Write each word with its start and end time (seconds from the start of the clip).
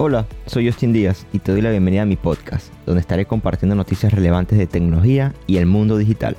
Hola, 0.00 0.28
soy 0.46 0.68
Justin 0.68 0.92
Díaz 0.92 1.26
y 1.32 1.40
te 1.40 1.50
doy 1.50 1.60
la 1.60 1.72
bienvenida 1.72 2.02
a 2.02 2.06
mi 2.06 2.14
podcast, 2.14 2.72
donde 2.86 3.00
estaré 3.00 3.26
compartiendo 3.26 3.74
noticias 3.74 4.12
relevantes 4.12 4.56
de 4.56 4.68
tecnología 4.68 5.34
y 5.48 5.56
el 5.56 5.66
mundo 5.66 5.96
digital. 5.96 6.36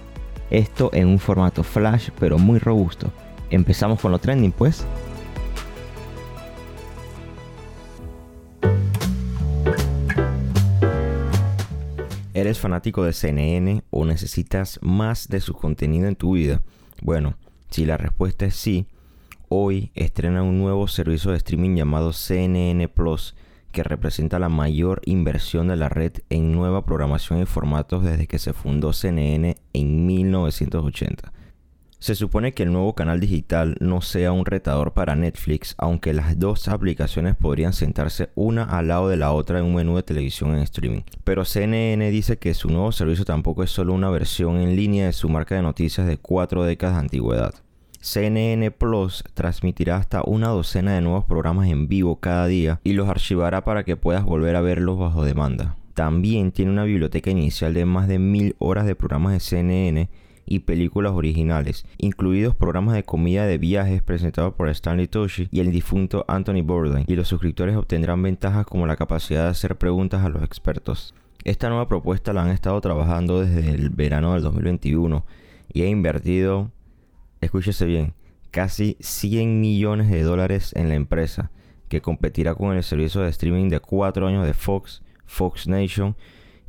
Esto 0.49 0.91
en 0.93 1.09
un 1.09 1.19
formato 1.19 1.61
flash 1.63 2.07
pero 2.17 2.37
muy 2.37 2.57
robusto. 2.57 3.11
Empezamos 3.49 3.99
con 3.99 4.13
lo 4.13 4.19
trending 4.19 4.53
pues. 4.53 4.85
¿Eres 12.33 12.59
fanático 12.59 13.03
de 13.03 13.11
CNN 13.11 13.83
o 13.89 14.05
necesitas 14.05 14.79
más 14.81 15.27
de 15.27 15.41
su 15.41 15.53
contenido 15.53 16.07
en 16.07 16.15
tu 16.15 16.35
vida? 16.35 16.61
Bueno, 17.01 17.35
si 17.69 17.83
la 17.83 17.97
respuesta 17.97 18.45
es 18.45 18.55
sí, 18.55 18.87
hoy 19.49 19.91
estrena 19.95 20.43
un 20.43 20.59
nuevo 20.59 20.87
servicio 20.87 21.31
de 21.31 21.37
streaming 21.37 21.75
llamado 21.75 22.13
CNN 22.13 22.87
Plus 22.87 23.35
que 23.71 23.83
representa 23.83 24.39
la 24.39 24.49
mayor 24.49 25.01
inversión 25.05 25.67
de 25.67 25.75
la 25.75 25.89
red 25.89 26.13
en 26.29 26.51
nueva 26.51 26.85
programación 26.85 27.41
y 27.41 27.45
formatos 27.45 28.03
desde 28.03 28.27
que 28.27 28.39
se 28.39 28.53
fundó 28.53 28.93
CNN 28.93 29.57
en 29.73 30.05
1980. 30.05 31.31
Se 32.01 32.15
supone 32.15 32.53
que 32.53 32.63
el 32.63 32.71
nuevo 32.71 32.95
canal 32.95 33.19
digital 33.19 33.75
no 33.81 33.99
sea 33.99 34.31
un 34.31 34.45
retador 34.45 34.93
para 34.93 35.17
Netflix, 35.17 35.75
aunque 35.77 36.13
las 36.13 36.39
dos 36.39 36.69
aplicaciones 36.69 37.35
podrían 37.35 37.73
sentarse 37.73 38.29
una 38.35 38.63
al 38.63 38.87
lado 38.87 39.09
de 39.09 39.17
la 39.17 39.33
otra 39.33 39.59
en 39.59 39.65
un 39.65 39.75
menú 39.75 39.97
de 39.97 40.03
televisión 40.03 40.55
en 40.55 40.61
streaming. 40.61 41.01
Pero 41.25 41.43
CNN 41.43 42.09
dice 42.09 42.37
que 42.37 42.53
su 42.53 42.69
nuevo 42.69 42.93
servicio 42.93 43.25
tampoco 43.25 43.63
es 43.63 43.71
solo 43.71 43.93
una 43.93 44.09
versión 44.09 44.61
en 44.61 44.77
línea 44.77 45.07
de 45.07 45.13
su 45.13 45.27
marca 45.27 45.55
de 45.55 45.61
noticias 45.61 46.07
de 46.07 46.17
cuatro 46.17 46.63
décadas 46.63 46.95
de 46.95 47.01
antigüedad. 47.01 47.53
CNN 48.01 48.71
Plus 48.71 49.23
transmitirá 49.33 49.97
hasta 49.97 50.21
una 50.23 50.47
docena 50.47 50.95
de 50.95 51.01
nuevos 51.01 51.25
programas 51.25 51.67
en 51.67 51.87
vivo 51.87 52.19
cada 52.19 52.47
día 52.47 52.79
y 52.83 52.93
los 52.93 53.09
archivará 53.09 53.63
para 53.65 53.83
que 53.83 53.97
puedas 53.97 54.23
volver 54.23 54.55
a 54.55 54.61
verlos 54.61 54.97
bajo 54.97 55.25
demanda. 55.25 55.75
También 55.95 56.53
tiene 56.53 56.71
una 56.71 56.85
biblioteca 56.85 57.29
inicial 57.29 57.73
de 57.73 57.83
más 57.83 58.07
de 58.07 58.19
mil 58.19 58.55
horas 58.59 58.85
de 58.85 58.95
programas 58.95 59.33
de 59.33 59.41
CNN 59.41 60.09
y 60.45 60.59
películas 60.59 61.11
originales, 61.11 61.85
incluidos 61.97 62.55
programas 62.55 62.95
de 62.95 63.03
comida 63.03 63.45
de 63.45 63.57
viajes 63.57 64.01
presentados 64.01 64.53
por 64.53 64.69
Stanley 64.69 65.07
Toshi 65.07 65.49
y 65.51 65.59
el 65.59 65.71
difunto 65.71 66.25
Anthony 66.27 66.63
Bourdain, 66.63 67.05
y 67.07 67.15
los 67.15 67.27
suscriptores 67.27 67.75
obtendrán 67.75 68.23
ventajas 68.23 68.65
como 68.65 68.87
la 68.87 68.95
capacidad 68.95 69.43
de 69.43 69.49
hacer 69.49 69.77
preguntas 69.77 70.23
a 70.23 70.29
los 70.29 70.41
expertos. 70.41 71.13
Esta 71.43 71.69
nueva 71.69 71.87
propuesta 71.87 72.33
la 72.33 72.43
han 72.43 72.49
estado 72.49 72.79
trabajando 72.81 73.41
desde 73.41 73.69
el 73.69 73.89
verano 73.91 74.33
del 74.33 74.41
2021 74.41 75.25
y 75.71 75.83
ha 75.83 75.87
invertido, 75.87 76.71
escúchese 77.41 77.85
bien, 77.85 78.13
casi 78.51 78.97
100 78.99 79.59
millones 79.59 80.09
de 80.09 80.23
dólares 80.23 80.73
en 80.75 80.89
la 80.89 80.95
empresa, 80.95 81.51
que 81.87 82.01
competirá 82.01 82.55
con 82.55 82.75
el 82.75 82.83
servicio 82.83 83.21
de 83.21 83.29
streaming 83.29 83.69
de 83.69 83.79
4 83.79 84.27
años 84.27 84.45
de 84.45 84.53
Fox, 84.53 85.01
Fox 85.25 85.67
Nation 85.67 86.15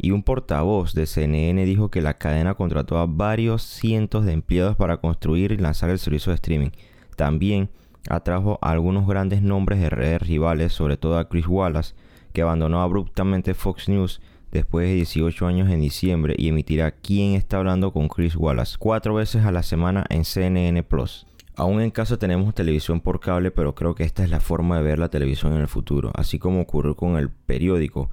y 0.03 0.13
un 0.13 0.23
portavoz 0.23 0.95
de 0.95 1.07
CNN 1.07 1.65
dijo 1.67 1.91
que 1.91 2.01
la 2.01 2.15
cadena 2.15 2.55
contrató 2.55 2.99
a 2.99 3.07
varios 3.07 3.63
cientos 3.63 4.25
de 4.25 4.33
empleados 4.33 4.77
para 4.77 4.97
construir 4.97 5.53
y 5.53 5.59
lanzar 5.59 5.91
el 5.91 5.99
servicio 5.99 6.31
de 6.31 6.37
streaming. 6.37 6.71
También 7.17 7.69
atrajo 8.09 8.59
a 8.63 8.71
algunos 8.71 9.07
grandes 9.07 9.43
nombres 9.43 9.79
de 9.79 9.91
redes 9.91 10.23
rivales, 10.23 10.73
sobre 10.73 10.97
todo 10.97 11.19
a 11.19 11.29
Chris 11.29 11.47
Wallace, 11.47 11.95
que 12.33 12.41
abandonó 12.41 12.81
abruptamente 12.81 13.53
Fox 13.53 13.91
News 13.91 14.23
después 14.53 14.89
de 14.89 14.95
18 14.95 15.47
años 15.47 15.71
en 15.71 15.81
diciembre 15.81 16.35
y 16.37 16.49
emitirá 16.49 16.93
Quién 16.93 17.35
está 17.35 17.59
hablando 17.59 17.93
con 17.93 18.09
Chris 18.09 18.37
Wallace 18.37 18.77
cuatro 18.79 19.15
veces 19.15 19.45
a 19.45 19.53
la 19.53 19.63
semana 19.63 20.05
en 20.11 20.25
CNN 20.25 20.83
Plus. 20.83 21.27
Aún 21.57 21.81
en 21.81 21.91
casa 21.91 22.19
tenemos 22.19 22.55
televisión 22.55 23.01
por 23.01 23.21
cable, 23.21 23.51
pero 23.51 23.75
creo 23.75 23.95
que 23.95 24.05
esta 24.05 24.25
es 24.25 24.31
la 24.31 24.41
forma 24.41 24.77
de 24.79 24.83
ver 24.83 24.99
la 24.99 25.11
televisión 25.11 25.53
en 25.53 25.61
el 25.61 25.69
futuro, 25.69 26.11
así 26.15 26.39
como 26.39 26.61
ocurrió 26.61 26.97
con 26.97 27.17
el 27.17 27.29
periódico 27.29 28.11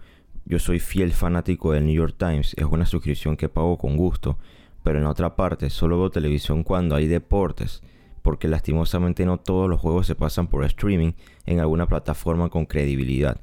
yo 0.49 0.59
soy 0.59 0.79
fiel 0.79 1.11
fanático 1.11 1.73
del 1.73 1.85
New 1.85 1.93
York 1.93 2.15
Times, 2.17 2.53
es 2.55 2.63
una 2.63 2.85
suscripción 2.85 3.35
que 3.35 3.49
pago 3.49 3.77
con 3.77 3.97
gusto, 3.97 4.37
pero 4.81 4.97
en 4.97 5.05
otra 5.05 5.35
parte 5.35 5.69
solo 5.69 5.99
veo 5.99 6.09
televisión 6.09 6.63
cuando 6.63 6.95
hay 6.95 7.05
deportes, 7.05 7.83
porque 8.21 8.47
lastimosamente 8.47 9.25
no 9.25 9.41
todos 9.41 9.69
los 9.69 9.81
juegos 9.81 10.07
se 10.07 10.15
pasan 10.15 10.47
por 10.47 10.63
streaming 10.63 11.11
en 11.45 11.59
alguna 11.59 11.87
plataforma 11.87 12.47
con 12.47 12.65
credibilidad. 12.65 13.41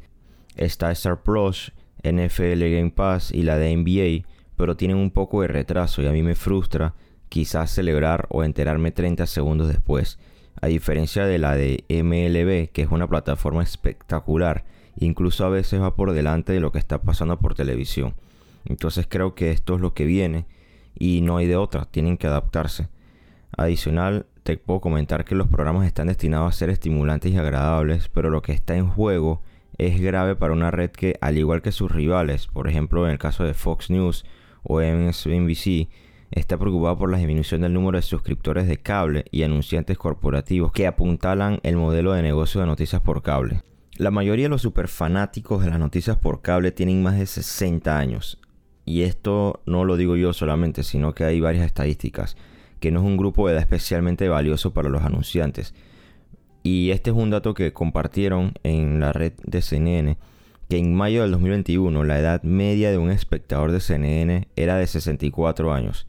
Está 0.56 0.90
Star 0.92 1.22
Plus, 1.22 1.74
NFL 2.02 2.60
Game 2.60 2.90
Pass 2.90 3.30
y 3.32 3.42
la 3.42 3.56
de 3.56 3.76
NBA, 3.76 4.28
pero 4.56 4.76
tienen 4.76 4.96
un 4.96 5.10
poco 5.10 5.42
de 5.42 5.48
retraso 5.48 6.02
y 6.02 6.06
a 6.06 6.12
mí 6.12 6.22
me 6.22 6.34
frustra 6.34 6.94
quizás 7.28 7.70
celebrar 7.70 8.26
o 8.30 8.44
enterarme 8.44 8.90
30 8.90 9.26
segundos 9.26 9.68
después, 9.68 10.18
a 10.60 10.66
diferencia 10.66 11.26
de 11.26 11.38
la 11.38 11.54
de 11.54 11.84
MLB, 11.88 12.72
que 12.72 12.82
es 12.82 12.90
una 12.90 13.08
plataforma 13.08 13.62
espectacular 13.62 14.64
incluso 14.96 15.44
a 15.44 15.48
veces 15.48 15.80
va 15.80 15.96
por 15.96 16.12
delante 16.12 16.52
de 16.52 16.60
lo 16.60 16.72
que 16.72 16.78
está 16.78 17.02
pasando 17.02 17.38
por 17.38 17.54
televisión. 17.54 18.14
Entonces 18.64 19.06
creo 19.08 19.34
que 19.34 19.50
esto 19.50 19.74
es 19.74 19.80
lo 19.80 19.94
que 19.94 20.04
viene 20.04 20.46
y 20.98 21.20
no 21.20 21.36
hay 21.36 21.46
de 21.46 21.56
otra, 21.56 21.84
tienen 21.84 22.16
que 22.16 22.26
adaptarse. 22.26 22.88
Adicional, 23.56 24.26
te 24.42 24.56
puedo 24.56 24.80
comentar 24.80 25.24
que 25.24 25.34
los 25.34 25.48
programas 25.48 25.86
están 25.86 26.08
destinados 26.08 26.48
a 26.48 26.56
ser 26.56 26.70
estimulantes 26.70 27.32
y 27.32 27.36
agradables, 27.36 28.08
pero 28.08 28.30
lo 28.30 28.42
que 28.42 28.52
está 28.52 28.76
en 28.76 28.88
juego 28.88 29.42
es 29.78 30.00
grave 30.00 30.36
para 30.36 30.52
una 30.52 30.70
red 30.70 30.90
que, 30.90 31.16
al 31.20 31.38
igual 31.38 31.62
que 31.62 31.72
sus 31.72 31.90
rivales, 31.90 32.46
por 32.46 32.68
ejemplo 32.68 33.04
en 33.06 33.12
el 33.12 33.18
caso 33.18 33.44
de 33.44 33.54
Fox 33.54 33.90
News 33.90 34.24
o 34.62 34.80
MSNBC, 34.80 35.88
está 36.30 36.58
preocupada 36.58 36.96
por 36.96 37.10
la 37.10 37.18
disminución 37.18 37.60
del 37.60 37.72
número 37.72 37.98
de 37.98 38.02
suscriptores 38.02 38.66
de 38.66 38.78
cable 38.78 39.24
y 39.30 39.42
anunciantes 39.42 39.98
corporativos 39.98 40.72
que 40.72 40.86
apuntalan 40.86 41.60
el 41.62 41.76
modelo 41.76 42.12
de 42.12 42.22
negocio 42.22 42.60
de 42.60 42.66
noticias 42.66 43.00
por 43.02 43.22
cable. 43.22 43.62
La 43.96 44.10
mayoría 44.10 44.46
de 44.46 44.50
los 44.50 44.62
superfanáticos 44.62 45.62
de 45.62 45.70
las 45.70 45.78
noticias 45.78 46.16
por 46.16 46.42
cable 46.42 46.72
tienen 46.72 47.02
más 47.02 47.16
de 47.16 47.26
60 47.26 47.96
años. 47.96 48.40
Y 48.84 49.02
esto 49.02 49.62
no 49.66 49.84
lo 49.84 49.96
digo 49.96 50.16
yo 50.16 50.32
solamente, 50.32 50.82
sino 50.82 51.14
que 51.14 51.24
hay 51.24 51.40
varias 51.40 51.64
estadísticas, 51.64 52.36
que 52.80 52.90
no 52.90 53.00
es 53.00 53.06
un 53.06 53.16
grupo 53.16 53.46
de 53.46 53.54
edad 53.54 53.62
especialmente 53.62 54.28
valioso 54.28 54.74
para 54.74 54.88
los 54.88 55.02
anunciantes. 55.02 55.74
Y 56.66 56.92
este 56.92 57.10
es 57.10 57.16
un 57.16 57.28
dato 57.28 57.52
que 57.52 57.74
compartieron 57.74 58.54
en 58.62 58.98
la 58.98 59.12
red 59.12 59.34
de 59.44 59.60
CNN, 59.60 60.16
que 60.70 60.78
en 60.78 60.94
mayo 60.94 61.20
del 61.20 61.32
2021 61.32 62.04
la 62.04 62.18
edad 62.18 62.42
media 62.42 62.90
de 62.90 62.96
un 62.96 63.10
espectador 63.10 63.70
de 63.70 63.80
CNN 63.80 64.48
era 64.56 64.78
de 64.78 64.86
64 64.86 65.74
años. 65.74 66.06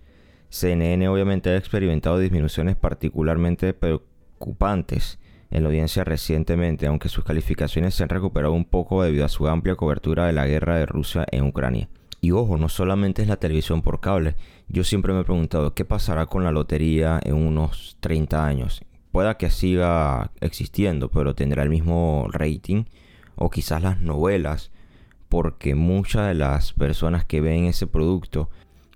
CNN 0.48 1.10
obviamente 1.10 1.50
ha 1.50 1.58
experimentado 1.58 2.20
disminuciones 2.20 2.78
particularmente 2.78 3.74
preocupantes 3.74 5.20
en 5.52 5.64
la 5.64 5.68
audiencia 5.68 6.06
recientemente, 6.06 6.88
aunque 6.88 7.10
sus 7.10 7.26
calificaciones 7.26 7.94
se 7.94 8.04
han 8.04 8.10
recuperado 8.10 8.54
un 8.54 8.64
poco 8.64 9.04
debido 9.04 9.26
a 9.26 9.30
su 9.30 9.50
amplia 9.50 9.76
cobertura 9.76 10.26
de 10.26 10.32
la 10.32 10.48
guerra 10.48 10.78
de 10.78 10.86
Rusia 10.86 11.26
en 11.32 11.44
Ucrania. 11.44 11.90
Y 12.22 12.32
ojo, 12.32 12.58
no 12.58 12.70
solamente 12.70 13.22
es 13.22 13.28
la 13.28 13.36
televisión 13.36 13.82
por 13.82 14.00
cable. 14.00 14.38
Yo 14.70 14.86
siempre 14.86 15.12
me 15.12 15.20
he 15.20 15.26
preguntado 15.26 15.74
qué 15.74 15.84
pasará 15.84 16.28
con 16.28 16.46
la 16.46 16.52
lotería 16.52 17.20
en 17.22 17.36
unos 17.36 17.98
30 18.00 18.48
años. 18.48 18.82
Pueda 19.16 19.38
que 19.38 19.50
siga 19.50 20.32
existiendo, 20.42 21.10
pero 21.10 21.36
tendrá 21.36 21.64
el 21.64 21.70
mismo 21.70 22.28
rating. 22.34 22.84
O 23.38 23.50
quizás 23.50 23.82
las 23.82 24.02
novelas, 24.02 24.72
porque 25.30 25.74
muchas 25.74 26.28
de 26.28 26.34
las 26.34 26.74
personas 26.74 27.24
que 27.24 27.40
ven 27.40 27.64
ese 27.64 27.88
producto 27.88 28.50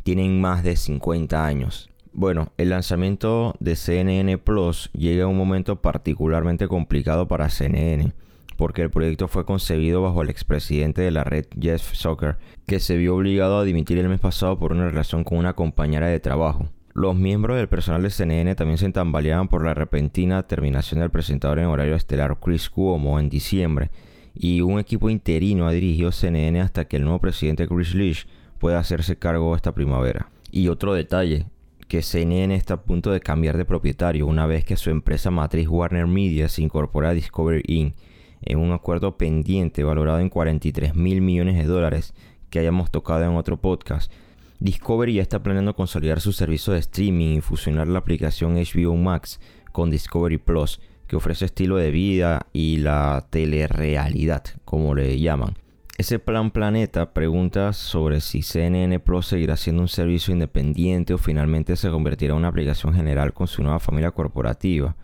tienen 0.04 0.42
más 0.42 0.62
de 0.62 0.76
50 0.76 1.46
años. 1.46 1.90
Bueno, 2.12 2.52
el 2.58 2.72
lanzamiento 2.72 3.56
de 3.62 3.78
CNN 3.78 4.38
Plus 4.40 4.92
llega 4.92 5.24
a 5.24 5.28
un 5.28 5.38
momento 5.38 5.82
particularmente 5.82 6.68
complicado 6.68 7.30
para 7.30 7.50
CNN, 7.50 8.12
porque 8.58 8.82
el 8.82 8.90
proyecto 8.90 9.30
fue 9.30 9.46
concebido 9.46 10.02
bajo 10.02 10.22
el 10.22 10.30
expresidente 10.30 11.02
de 11.02 11.12
la 11.12 11.24
red 11.24 11.46
Jeff 11.58 11.94
Zucker, 11.94 12.36
que 12.68 12.82
se 12.82 12.98
vio 12.98 13.16
obligado 13.16 13.58
a 13.58 13.64
dimitir 13.64 13.98
el 13.98 14.10
mes 14.10 14.20
pasado 14.20 14.60
por 14.60 14.74
una 14.74 14.90
relación 14.90 15.24
con 15.24 15.38
una 15.38 15.54
compañera 15.54 16.08
de 16.08 16.20
trabajo. 16.20 16.68
Los 16.94 17.16
miembros 17.16 17.58
del 17.58 17.70
personal 17.70 18.02
de 18.02 18.10
CNN 18.10 18.56
también 18.56 18.78
se 18.78 18.92
tambaleaban 18.92 19.48
por 19.48 19.64
la 19.64 19.74
repentina 19.74 20.48
terminación 20.48 21.00
del 21.00 21.12
presentador 21.12 21.60
en 21.60 21.66
horario 21.66 21.96
estelar 21.96 22.40
Chris 22.40 22.70
Cuomo 22.70 23.20
en 23.20 23.30
diciembre, 23.30 23.92
y 24.34 24.62
un 24.62 24.80
equipo 24.80 25.10
interino 25.10 25.68
ha 25.68 25.72
dirigido 25.72 26.12
CNN 26.12 26.62
hasta 26.62 26.86
que 26.86 26.98
el 26.98 27.04
nuevo 27.04 27.20
presidente 27.20 27.68
Chris 27.68 27.94
Leach 27.94 28.28
pueda 28.58 28.80
hacerse 28.80 29.18
cargo 29.18 29.56
esta 29.56 29.74
primavera. 29.74 30.30
Y 30.52 30.68
otro 30.68 30.94
detalle, 30.94 31.46
que 31.88 32.02
CNN 32.02 32.56
está 32.56 32.76
a 32.76 32.82
punto 32.84 33.12
de 33.12 33.20
cambiar 33.20 33.58
de 33.58 33.66
propietario 33.66 34.28
una 34.28 34.46
vez 34.46 34.64
que 34.64 34.78
su 34.78 34.92
empresa 34.92 35.32
matriz 35.32 35.68
Warner 35.68 36.06
Media 36.08 36.48
se 36.48 36.62
incorpora 36.62 37.10
a 37.10 37.14
Discovery 37.14 37.64
Inc. 37.66 37.96
en 38.42 38.60
un 38.60 38.72
acuerdo 38.72 39.18
pendiente 39.18 39.84
valorado 39.84 40.20
en 40.20 40.30
43 40.30 40.96
mil 40.96 41.22
millones 41.22 41.58
de 41.58 41.66
dólares 41.66 42.14
que 42.50 42.60
hayamos 42.60 42.92
tocado 42.92 43.24
en 43.24 43.36
otro 43.36 43.58
podcast. 43.58 44.12
Discovery 44.60 45.14
ya 45.14 45.22
está 45.22 45.42
planeando 45.42 45.74
consolidar 45.74 46.20
su 46.20 46.34
servicio 46.34 46.74
de 46.74 46.80
streaming 46.80 47.38
y 47.38 47.42
fusionar 47.42 47.88
la 47.88 48.00
aplicación 48.00 48.56
HBO 48.56 48.96
Max 48.96 49.40
con 49.72 49.90
Discovery 49.90 50.38
Plus, 50.38 50.82
que 51.08 51.16
ofrece 51.16 51.46
estilo 51.46 51.78
de 51.78 51.92
vida 51.92 52.48
y 52.52 52.78
la 52.78 53.26
telerealidad, 53.30 54.44
como 54.66 54.96
le 54.96 55.18
llaman. 55.18 55.56
Ese 55.98 56.20
plan 56.20 56.52
Planeta 56.52 57.14
pregunta 57.14 57.72
sobre 57.74 58.22
si 58.22 58.42
CNN 58.42 59.00
Pro 59.00 59.22
seguirá 59.22 59.56
siendo 59.56 59.82
un 59.82 59.88
servicio 59.88 60.34
independiente 60.34 61.14
o 61.14 61.18
finalmente 61.18 61.76
se 61.76 61.90
convertirá 61.90 62.34
en 62.34 62.40
una 62.40 62.50
aplicación 62.50 62.94
general 62.94 63.34
con 63.34 63.48
su 63.48 63.64
nueva 63.64 63.80
familia 63.80 64.12
corporativa. 64.12 64.96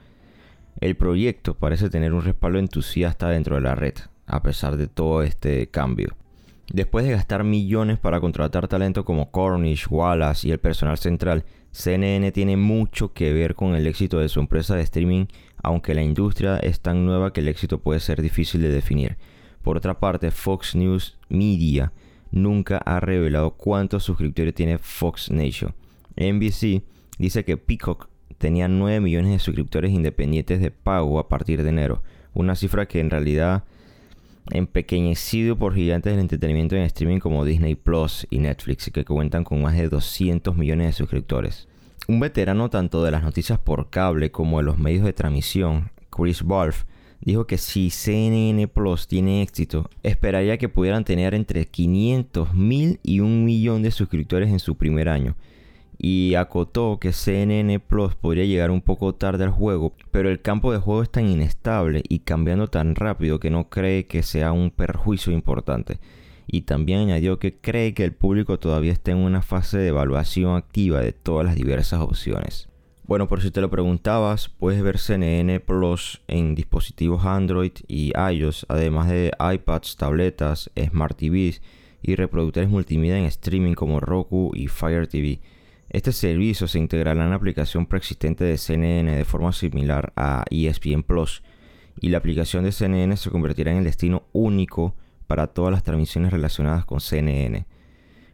El 0.82 0.96
proyecto 0.98 1.54
parece 1.54 1.90
tener 1.90 2.14
un 2.14 2.24
respaldo 2.24 2.60
entusiasta 2.60 3.30
dentro 3.30 3.56
de 3.56 3.62
la 3.62 3.76
red. 3.76 3.96
a 4.28 4.42
pesar 4.42 4.76
de 4.76 4.88
todo 4.88 5.22
este 5.22 5.68
cambio. 5.68 6.16
Después 6.72 7.06
de 7.06 7.12
gastar 7.12 7.44
millones 7.44 8.00
para 8.00 8.20
contratar 8.20 8.68
talento 8.68 9.06
como 9.06 9.32
Cornish, 9.32 9.88
Wallace 9.90 10.48
y 10.48 10.52
el 10.52 10.60
personal 10.60 10.98
central, 10.98 11.46
CNN 11.72 12.32
tiene 12.32 12.58
mucho 12.58 13.14
que 13.14 13.34
ver 13.34 13.54
con 13.54 13.76
el 13.76 13.86
éxito 13.86 14.20
de 14.20 14.30
su 14.30 14.40
empresa 14.40 14.76
de 14.76 14.82
streaming, 14.82 15.26
aunque 15.62 15.94
la 15.94 16.02
industria 16.02 16.58
es 16.58 16.80
tan 16.80 17.06
nueva 17.06 17.34
que 17.34 17.42
el 17.42 17.50
éxito 17.50 17.80
puede 17.80 18.00
ser 18.00 18.22
difícil 18.22 18.62
de 18.62 18.70
definir. 18.70 19.18
Por 19.62 19.78
otra 19.78 20.00
parte, 20.00 20.32
Fox 20.32 20.76
News 20.76 21.18
Media 21.30 21.92
nunca 22.32 22.78
ha 22.78 23.00
revelado 23.00 23.52
cuántos 23.52 24.04
suscriptores 24.04 24.54
tiene 24.54 24.78
Fox 24.78 25.30
Nation. 25.32 25.76
NBC 26.16 26.84
dice 27.18 27.44
que 27.46 27.58
Peacock 27.58 28.08
tenía 28.38 28.68
9 28.68 29.02
millones 29.02 29.32
de 29.32 29.40
suscriptores 29.40 29.92
independientes 29.92 30.60
de 30.60 30.72
pago 30.72 31.20
a 31.20 31.30
partir 31.30 31.62
de 31.64 31.70
enero, 31.70 32.04
una 32.34 32.56
cifra 32.56 32.88
que 32.88 33.00
en 33.00 33.10
realidad 33.10 33.64
empequeñecido 34.52 35.58
por 35.58 35.74
gigantes 35.74 36.14
del 36.14 36.22
entretenimiento 36.22 36.76
en 36.76 36.84
streaming 36.84 37.20
como 37.20 37.46
Disney 37.46 37.76
Plus 37.76 38.28
y 38.30 38.40
Netflix, 38.40 38.92
que 38.92 39.06
cuentan 39.06 39.44
con 39.44 39.62
más 39.62 39.76
de 39.76 39.90
200 39.90 40.56
millones 40.56 40.88
de 40.88 40.94
suscriptores. 40.94 41.68
Un 42.08 42.20
veterano 42.20 42.70
tanto 42.70 43.04
de 43.04 43.12
las 43.12 43.24
noticias 43.24 43.58
por 43.58 43.90
cable 43.90 44.32
como 44.32 44.58
de 44.58 44.64
los 44.64 44.78
medios 44.78 45.06
de 45.06 45.14
transmisión, 45.14 45.92
Chris 46.10 46.44
Wolf, 46.44 46.84
dijo 47.22 47.48
que 47.48 47.58
si 47.58 47.90
CNN 47.90 48.68
Plus 48.68 49.08
tiene 49.08 49.42
éxito, 49.42 49.90
esperaría 50.04 50.58
que 50.58 50.70
pudieran 50.70 51.04
tener 51.04 51.34
entre 51.34 51.66
500 51.66 52.54
mil 52.54 53.00
y 53.02 53.22
un 53.22 53.44
millón 53.44 53.82
de 53.82 53.92
suscriptores 53.92 54.50
en 54.50 54.60
su 54.60 54.76
primer 54.76 55.10
año. 55.10 55.36
Y 55.98 56.36
acotó 56.36 57.00
que 57.00 57.14
CNN 57.14 57.80
Plus 57.80 58.16
podría 58.16 58.46
llegar 58.46 58.72
un 58.72 58.82
poco 58.82 59.16
tarde 59.16 59.46
al 59.46 59.52
juego, 59.52 59.94
pero 60.12 60.30
el 60.30 60.42
campo 60.42 60.72
de 60.72 60.80
juego 60.80 61.04
es 61.04 61.10
tan 61.10 61.28
inestable 61.28 62.04
y 62.08 62.20
cambiando 62.20 62.68
tan 62.68 62.96
rápido 62.96 63.40
que 63.40 63.50
no 63.50 63.70
cree 63.70 64.08
que 64.08 64.24
sea 64.24 64.52
un 64.52 64.72
perjuicio 64.72 65.32
importante. 65.32 66.00
Y 66.48 66.62
también 66.62 67.00
añadió 67.00 67.40
que 67.40 67.56
cree 67.56 67.94
que 67.94 68.04
el 68.04 68.14
público 68.14 68.60
todavía 68.60 68.92
está 68.92 69.12
en 69.12 69.18
una 69.18 69.42
fase 69.42 69.78
de 69.78 69.88
evaluación 69.88 70.56
activa 70.56 71.02
de 71.02 71.14
todas 71.14 71.46
las 71.46 71.56
diversas 71.56 72.02
opciones. 72.02 72.70
Bueno, 73.08 73.28
por 73.28 73.42
si 73.42 73.52
te 73.52 73.62
lo 73.62 73.70
preguntabas, 73.70 74.50
puedes 74.50 74.82
ver 74.82 74.98
CNN 74.98 75.60
Plus 75.60 76.22
en 76.28 76.56
dispositivos 76.56 77.24
Android 77.24 77.74
y 77.88 78.12
iOS, 78.18 78.66
además 78.68 79.10
de 79.10 79.32
iPads, 79.40 79.96
tabletas, 79.96 80.72
Smart 80.76 81.16
TVs 81.16 81.62
y 82.02 82.16
reproductores 82.16 82.68
multimedia 82.68 83.20
en 83.20 83.26
streaming 83.26 83.76
como 83.76 84.00
Roku 84.00 84.52
y 84.56 84.68
Fire 84.68 85.06
TV. 85.06 85.40
Este 85.90 86.12
servicio 86.12 86.68
se 86.68 86.80
integrará 86.80 87.24
en 87.24 87.30
la 87.30 87.36
aplicación 87.36 87.86
preexistente 87.86 88.44
de 88.44 88.58
CNN 88.58 89.16
de 89.16 89.26
forma 89.26 89.52
similar 89.52 90.14
a 90.16 90.44
ESPN 90.50 91.04
Plus 91.04 91.44
y 92.00 92.10
la 92.10 92.18
aplicación 92.18 92.64
de 92.64 92.72
CNN 92.72 93.16
se 93.18 93.30
convertirá 93.30 93.72
en 93.72 93.78
el 93.78 93.84
destino 93.84 94.24
único 94.34 94.96
para 95.28 95.48
todas 95.48 95.72
las 95.72 95.84
transmisiones 95.84 96.32
relacionadas 96.32 96.86
con 96.86 97.00
CNN. 97.00 97.66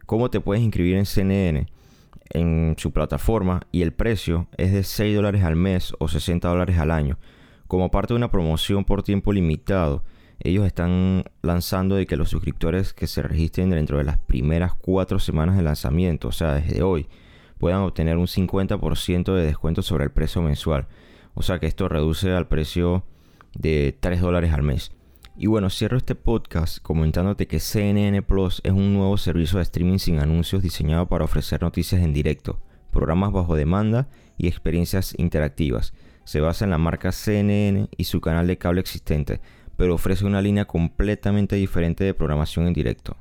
¿Cómo 0.06 0.30
te 0.30 0.40
puedes 0.40 0.62
inscribir 0.62 0.96
en 0.96 1.06
CNN? 1.06 1.66
en 2.32 2.74
su 2.78 2.92
plataforma 2.92 3.60
y 3.72 3.82
el 3.82 3.92
precio 3.92 4.48
es 4.56 4.72
de 4.72 4.82
6 4.82 5.16
dólares 5.16 5.44
al 5.44 5.56
mes 5.56 5.92
o 5.98 6.08
60 6.08 6.48
dólares 6.48 6.78
al 6.78 6.90
año. 6.90 7.18
Como 7.66 7.90
parte 7.90 8.14
de 8.14 8.18
una 8.18 8.30
promoción 8.30 8.84
por 8.84 9.02
tiempo 9.02 9.32
limitado, 9.32 10.04
ellos 10.40 10.66
están 10.66 11.24
lanzando 11.42 11.94
de 11.94 12.06
que 12.06 12.16
los 12.16 12.30
suscriptores 12.30 12.92
que 12.92 13.06
se 13.06 13.22
registren 13.22 13.70
dentro 13.70 13.98
de 13.98 14.04
las 14.04 14.18
primeras 14.18 14.74
4 14.74 15.18
semanas 15.18 15.56
de 15.56 15.62
lanzamiento, 15.62 16.28
o 16.28 16.32
sea, 16.32 16.54
desde 16.54 16.82
hoy, 16.82 17.06
puedan 17.62 17.82
obtener 17.82 18.16
un 18.16 18.26
50% 18.26 19.36
de 19.36 19.46
descuento 19.46 19.82
sobre 19.82 20.02
el 20.02 20.10
precio 20.10 20.42
mensual. 20.42 20.88
O 21.34 21.42
sea 21.42 21.60
que 21.60 21.68
esto 21.68 21.88
reduce 21.88 22.32
al 22.32 22.48
precio 22.48 23.04
de 23.54 23.96
3 24.00 24.20
dólares 24.20 24.52
al 24.52 24.64
mes. 24.64 24.90
Y 25.36 25.46
bueno, 25.46 25.70
cierro 25.70 25.96
este 25.96 26.16
podcast 26.16 26.82
comentándote 26.82 27.46
que 27.46 27.60
CNN 27.60 28.20
Plus 28.22 28.60
es 28.64 28.72
un 28.72 28.94
nuevo 28.94 29.16
servicio 29.16 29.58
de 29.58 29.62
streaming 29.62 29.98
sin 29.98 30.18
anuncios 30.18 30.60
diseñado 30.60 31.06
para 31.06 31.24
ofrecer 31.24 31.62
noticias 31.62 32.02
en 32.02 32.12
directo, 32.12 32.60
programas 32.90 33.30
bajo 33.30 33.54
demanda 33.54 34.08
y 34.36 34.48
experiencias 34.48 35.14
interactivas. 35.16 35.94
Se 36.24 36.40
basa 36.40 36.64
en 36.64 36.72
la 36.72 36.78
marca 36.78 37.12
CNN 37.12 37.88
y 37.96 38.04
su 38.04 38.20
canal 38.20 38.48
de 38.48 38.58
cable 38.58 38.80
existente, 38.80 39.40
pero 39.76 39.94
ofrece 39.94 40.26
una 40.26 40.42
línea 40.42 40.64
completamente 40.64 41.54
diferente 41.54 42.02
de 42.02 42.12
programación 42.12 42.66
en 42.66 42.72
directo. 42.72 43.16